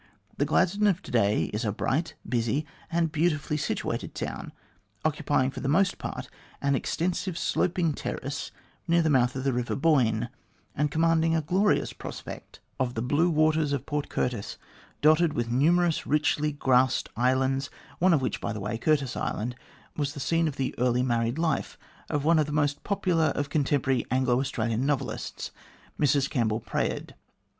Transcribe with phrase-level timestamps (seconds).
[0.35, 4.51] The Gladstone of to day is a bright, busy, and beautifully situated town,
[5.05, 6.27] occupying for the most part
[6.59, 8.49] an extensive sloping terrace
[8.87, 10.29] near the mouth of the Kiver Boyne,
[10.75, 13.73] and commanding a glorious prospect THE GLADSTONE OF TO DAY 193 of the blue waters
[13.73, 14.57] of Port Curtis,
[15.03, 19.55] dotted with numerous richly grassed islands, one of which, by the way Curtis Island
[19.95, 21.77] was the scene of the early married life
[22.09, 25.51] of one of the most popular of contemporary Anglo Australian novelists,
[25.99, 27.13] Mrs Campbell Praed.